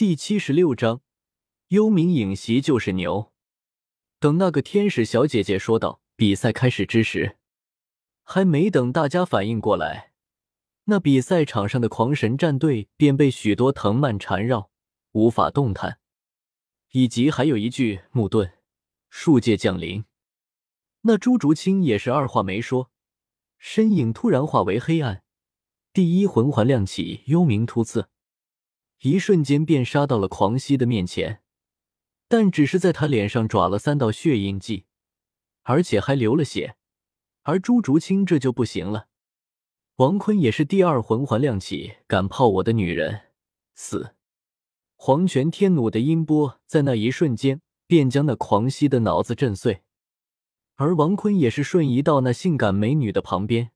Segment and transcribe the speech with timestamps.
[0.00, 1.02] 第七十六章，
[1.68, 3.34] 幽冥影袭就是牛。
[4.18, 7.36] 等那个天使小姐姐说道：“比赛开始之时，
[8.22, 10.12] 还没等大家反应过来，
[10.84, 14.70] 那比赛场上的狂神战队便被许多藤蔓缠绕，
[15.12, 15.98] 无法动弹。
[16.92, 18.50] 以及还有一具木盾，
[19.10, 20.06] 树界降临。
[21.02, 22.90] 那朱竹清也是二话没说，
[23.58, 25.22] 身影突然化为黑暗，
[25.92, 28.08] 第一魂环亮起，幽冥突刺。”
[29.00, 31.40] 一瞬间便杀到了狂熙的面前，
[32.28, 34.84] 但只是在他脸上爪了三道血印记，
[35.62, 36.76] 而且还流了血。
[37.42, 39.08] 而朱竹清这就不行了。
[39.96, 43.28] 王坤也是第二魂环亮起，敢泡我的女人，
[43.74, 44.14] 死！
[44.96, 49.82] 黄泉天弩的音波在那一瞬间便将那狂熙的脑子震碎，
[50.76, 53.70] 而王坤也是瞬移到那性感美女的旁边，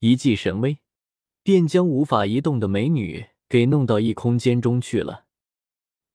[0.00, 0.78] 一记神威，
[1.42, 3.28] 便将无法移动的美女。
[3.48, 5.24] 给弄到异空间中去了。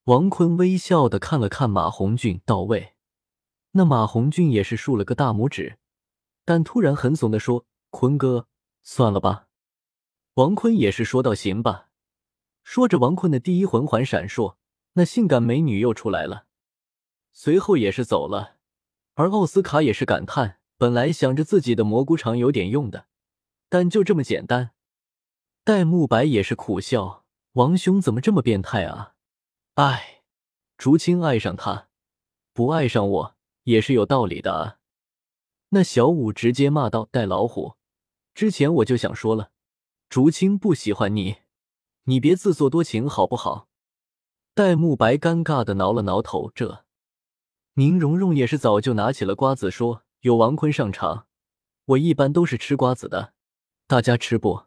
[0.05, 2.93] 王坤微笑的看了看马红俊，到位。
[3.71, 5.77] 那马红俊也是竖了个大拇指，
[6.45, 8.47] 但突然很怂的说：“坤哥，
[8.81, 9.47] 算了吧。”
[10.35, 11.89] 王坤也是说道：“行吧。”
[12.63, 14.58] 说着，王坤的第一魂环闪烁，
[14.93, 16.45] 那性感美女又出来了，
[17.31, 18.58] 随后也是走了。
[19.15, 23.08] 而奥斯卡也是感叹：本来想着自己的蘑菇肠有点用的，
[23.69, 24.71] 但就这么简单。
[25.63, 27.22] 戴沐白也是苦笑。
[27.53, 29.13] 王兄怎么这么变态啊！
[29.75, 30.23] 哎，
[30.75, 31.87] 竹青爱上他，
[32.51, 34.79] 不爱上我也是有道理的啊！
[35.69, 37.75] 那小五直接骂道：“带老虎！
[38.33, 39.51] 之前我就想说了，
[40.09, 41.37] 竹青不喜欢你，
[42.05, 43.67] 你别自作多情好不好？”
[44.55, 46.51] 戴沐白尴尬的挠了挠头。
[46.55, 46.85] 这
[47.75, 51.27] 宁荣荣也是早就拿起了瓜子说：“有王坤上场，
[51.85, 53.33] 我一般都是吃瓜子的，
[53.85, 54.63] 大家吃不？”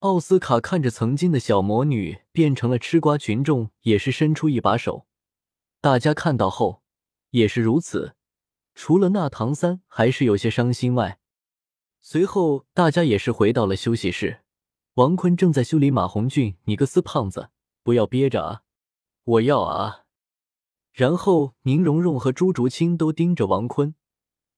[0.00, 5.08] 奥斯卡看着曾经的小魔女变成了吃瓜群众，也是伸出一把手。
[5.80, 6.82] 大家看到后
[7.30, 8.14] 也是如此，
[8.76, 11.18] 除了那唐三还是有些伤心外。
[12.00, 14.42] 随后大家也是回到了休息室，
[14.94, 16.56] 王坤正在修理马红俊。
[16.66, 17.50] 你个死胖子，
[17.82, 18.62] 不要憋着啊！
[19.24, 20.04] 我要啊！
[20.92, 23.96] 然后宁荣荣和朱竹清都盯着王坤，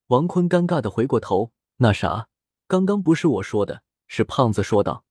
[0.08, 2.28] 王坤尴尬的回过头，那啥，
[2.68, 5.06] 刚刚不是我说的，是胖子说道。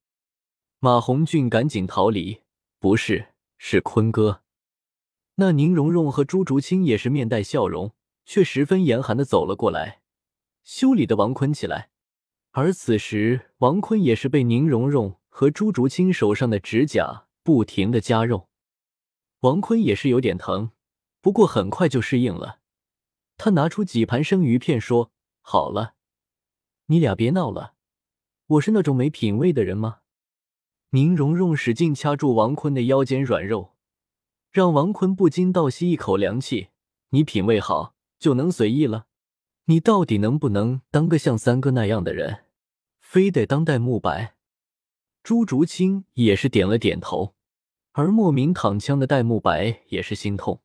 [0.81, 2.39] 马红俊赶紧逃离，
[2.79, 4.43] 不是，是坤哥。
[5.35, 7.93] 那宁荣荣和朱竹清也是面带笑容，
[8.25, 9.99] 却十分严寒的走了过来，
[10.63, 11.89] 修理的王坤起来。
[12.51, 18.47] 而此时，王坤也是被宁荣荣和朱竹清手上的指甲不停的加肉，
[19.41, 20.71] 王坤也是有点疼，
[21.19, 22.61] 不过很快就适应了。
[23.35, 25.11] 他拿出几盘生鱼片，说
[25.43, 25.95] ：“好了，
[26.85, 27.73] 你俩别闹了，
[28.47, 29.99] 我是那种没品位的人吗？”
[30.91, 33.75] 宁荣荣使劲掐住王坤的腰间软肉，
[34.49, 36.69] 让王坤不禁倒吸一口凉气。
[37.09, 39.05] 你品味好就能随意了？
[39.65, 42.45] 你到底能不能当个像三哥那样的人？
[42.99, 44.33] 非得当代沐白？
[45.21, 47.35] 朱竹清也是点了点头，
[47.91, 50.61] 而莫名躺枪的戴沐白也是心痛。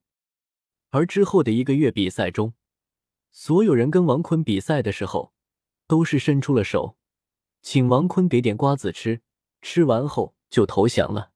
[0.89, 2.55] 而之后的一个月比赛中，
[3.31, 5.35] 所有人跟王坤比赛的时候，
[5.87, 6.97] 都是伸出了手，
[7.61, 9.21] 请王坤给点瓜子吃。
[9.65, 11.31] 吃完后就投降了，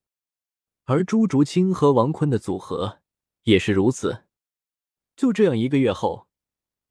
[0.85, 2.99] 而朱竹清和王坤的组合
[3.41, 4.25] 也是如此。
[5.15, 6.27] 就这样一个月后，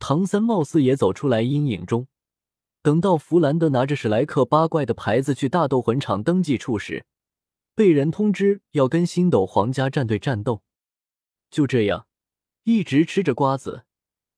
[0.01, 2.09] 唐三貌似也走出来阴影中。
[2.83, 7.07] 等到弗兰德拿着史莱克八怪的牌子去大斗魂场登记处时，
[7.77, 10.65] 被人通知要跟星斗皇家战队战斗。
[11.53, 12.09] 就这样，
[12.65, 13.85] 一直吃着瓜子，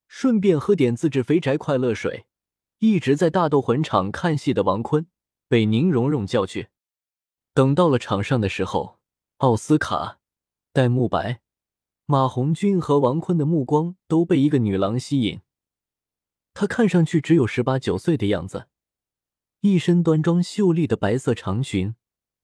[0.06, 2.26] 顺便喝点自制肥宅快乐水，
[2.78, 5.06] 一直在大斗魂场看戏的王坤
[5.48, 6.68] 被宁荣荣叫去。
[7.52, 8.98] 等到了场上的时候，
[9.38, 10.20] 奥斯卡、
[10.72, 11.40] 戴沐白、
[12.06, 15.40] 马红俊和王坤的目光都被一个女郎吸引。
[16.54, 18.68] 她看上去只有十八九岁的样子，
[19.60, 21.96] 一身端庄秀丽的白色长裙，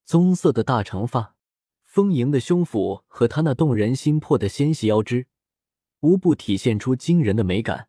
[0.03, 1.35] 棕色的大长发，
[1.83, 5.27] 丰盈的胸脯和她那动人心魄的纤细腰肢，
[6.01, 7.87] 无不体现出惊人的美感。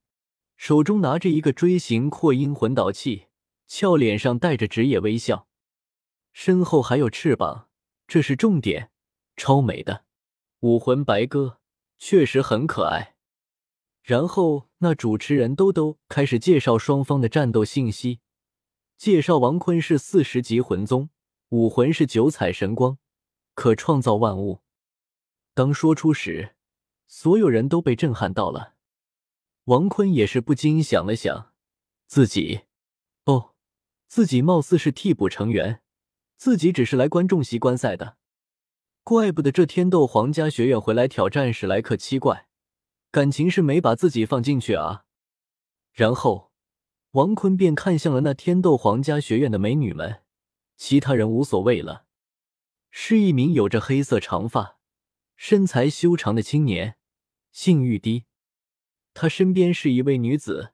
[0.57, 3.27] 手中拿着一个锥形扩音魂导器，
[3.67, 5.48] 俏脸上带着职业微笑。
[6.41, 7.69] 身后还有翅膀，
[8.07, 8.93] 这是重点，
[9.37, 10.05] 超美的
[10.61, 11.59] 武魂白鸽
[11.99, 13.17] 确实很可爱。
[14.05, 18.21] 然后那主持人兜兜开始介绍双方的战斗信息，
[18.97, 21.11] 介绍王坤是四十级魂宗，
[21.49, 22.99] 武魂是九彩神光，
[23.55, 24.61] 可创造万物。
[25.55, 26.55] 当说出时，
[27.09, 28.75] 所有人都被震撼到了。
[29.65, 31.53] 王坤也是不禁想了想，
[32.07, 32.61] 自己，
[33.25, 33.57] 哦，
[34.07, 35.83] 自己貌似是替补成员。
[36.39, 38.17] 自己只是来观众席观赛的，
[39.03, 42.47] 怪不得这天斗皇家学院回来挑战史莱克七怪，
[43.11, 45.03] 感情是没把自己放进去啊。
[45.93, 46.53] 然后，
[47.11, 50.23] 王坤便看向了那天斗皇家学院的美女们，
[50.77, 52.05] 其他人无所谓了。
[52.93, 54.79] 是一名有着黑色长发、
[55.35, 56.97] 身材修长的青年，
[57.51, 58.27] 性欲低。
[59.13, 60.73] 他身边是一位女子，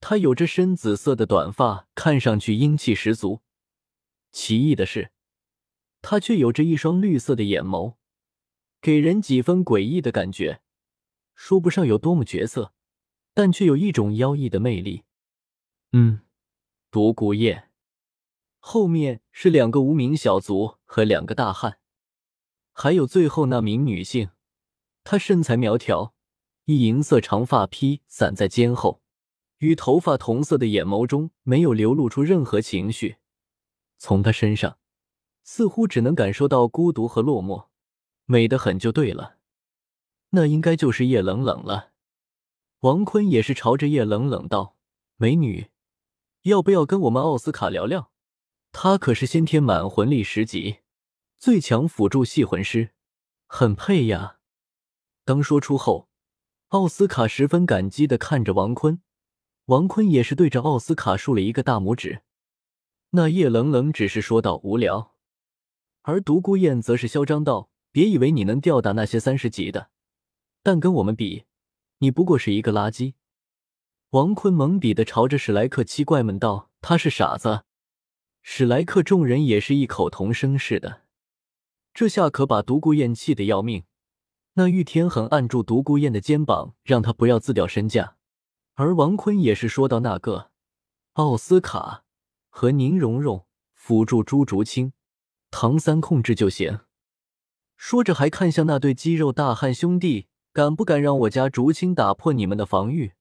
[0.00, 3.42] 她有着深紫色的短发，看上去英气十足。
[4.34, 5.12] 奇异的是，
[6.02, 7.94] 她却有着一双绿色的眼眸，
[8.80, 10.60] 给人几分诡异的感觉。
[11.36, 12.74] 说不上有多么绝色，
[13.32, 15.04] 但却有一种妖异的魅力。
[15.92, 16.22] 嗯，
[16.90, 17.70] 独孤雁。
[18.58, 21.78] 后面是两个无名小卒和两个大汉，
[22.72, 24.30] 还有最后那名女性，
[25.04, 26.12] 她身材苗条。
[26.64, 29.00] 一银色长发披散在肩后，
[29.58, 33.18] 与头发同色的眼眸中没有流露出任何情绪。
[34.04, 34.76] 从她身上，
[35.44, 37.68] 似乎只能感受到孤独和落寞，
[38.26, 39.38] 美得很就对了。
[40.28, 41.92] 那应该就是叶冷冷了。
[42.80, 44.76] 王坤也是朝着叶冷冷道
[45.16, 45.70] ：“美女，
[46.42, 48.10] 要不要跟我们奥斯卡聊聊？
[48.72, 50.80] 他可是先天满魂力十级，
[51.38, 52.90] 最强辅助系魂师，
[53.46, 54.36] 很配呀。”
[55.24, 56.10] 当说出后。
[56.68, 59.00] 奥斯卡十分感激的看着王坤，
[59.66, 62.20] 王坤也是对着奥斯卡竖了一个大拇指。
[63.16, 65.14] 那叶冷冷只是说道无聊，
[66.02, 69.88] 而独孤雁则是嚣张道：“别以为你能吊打那些三十级的，
[70.64, 71.44] 但跟我们比，
[71.98, 73.14] 你不过是一个垃圾。”
[74.10, 77.62] 王坤懵逼的朝着史莱克七怪们道：“他是傻子。”
[78.42, 81.02] 史莱克众人也是异口同声似的，
[81.92, 83.84] 这下可把独孤雁气得要命。
[84.54, 88.16] 那玉天恒按住独孤雁的肩膀，让他不要自掉身价。
[88.74, 90.50] 而王坤也是说到：“那个
[91.12, 92.03] 奥斯卡
[92.56, 94.92] 和宁荣荣辅助朱竹清，
[95.50, 96.78] 唐三控制就行。”
[97.76, 103.14] 说着还看向那对肌肉大汉兄弟：“敢不敢让我家竹青打破你们的防御？”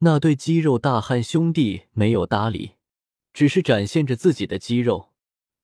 [0.00, 2.72] 那对肌肉大汉兄弟没有搭理，
[3.32, 5.12] 只是展现着自己的肌肉。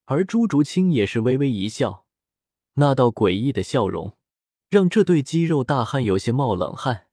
[0.05, 2.07] 而朱竹清也是微微一笑，
[2.75, 4.17] 那道诡异的笑容。
[4.71, 7.07] 让这对肌肉大汉有些冒冷汗，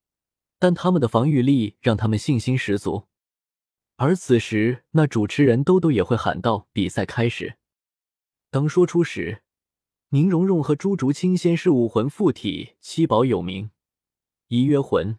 [0.59, 3.07] 但他们的防御力让他们信心十足。
[3.97, 7.57] 而此时，那主持人兜兜也会喊道：“比赛开始！”
[8.51, 9.41] 当说出时，
[10.09, 13.71] 宁荣荣和朱竹清先是武魂附体，七宝有名：
[14.47, 15.17] 一约魂，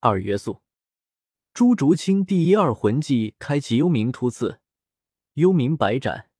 [0.00, 0.60] 二约速。
[1.52, 4.60] 朱竹清第一二魂技开启幽冥突刺，
[5.34, 6.30] 幽冥百斩。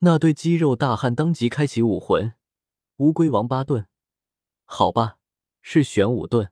[0.00, 2.34] 那对肌肉大汉当即开启武魂：
[2.96, 3.86] 乌龟王八盾。
[4.64, 5.18] 好吧，
[5.62, 6.50] 是玄武盾。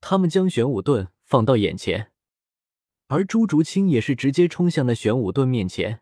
[0.00, 2.12] 他们将玄武盾放到眼前，
[3.08, 6.00] 而朱竹清也是直接冲向那玄武盾面前，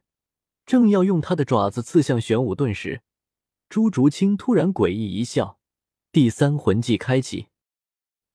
[0.65, 3.03] 正要用他的爪子刺向玄武盾时，
[3.69, 5.59] 朱竹清突然诡异一笑，
[6.11, 7.49] 第三魂技开启，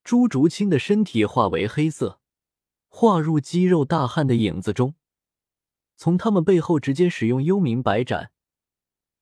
[0.04, 2.20] 朱竹清的身体化为黑色，
[2.88, 4.96] 化入肌肉大汉的影子中，
[5.96, 8.32] 从他们背后直接使用幽冥百斩，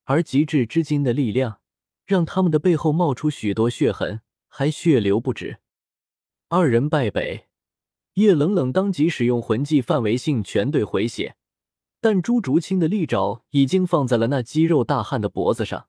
[0.04, 1.60] 而极致之金的力量。
[2.06, 5.60] 让他们的背后冒出许多血痕，还血流不止。
[6.48, 7.47] 二人败北，
[8.18, 11.36] 叶冷冷当即使用魂技范围性全队回血，
[12.02, 15.86] 但朱竹清的利爪已经放在了那肌肉大汉的脖子上。